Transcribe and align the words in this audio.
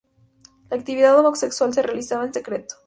La 0.71 0.77
actividad 0.77 1.19
homosexual 1.19 1.71
se 1.75 1.83
realizaba 1.83 2.25
en 2.25 2.33
secreto. 2.33 2.73